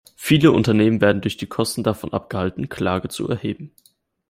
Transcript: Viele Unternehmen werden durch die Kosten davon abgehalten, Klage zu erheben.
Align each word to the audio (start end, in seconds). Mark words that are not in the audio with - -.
Viele 0.15 0.51
Unternehmen 0.51 0.99
werden 0.99 1.21
durch 1.21 1.37
die 1.37 1.45
Kosten 1.45 1.83
davon 1.83 2.11
abgehalten, 2.11 2.69
Klage 2.69 3.07
zu 3.09 3.27
erheben. 3.29 3.71